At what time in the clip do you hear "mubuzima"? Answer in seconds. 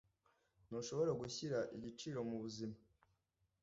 2.29-2.77